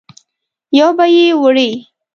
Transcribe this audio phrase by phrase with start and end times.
[0.79, 1.69] یو به یې وړې.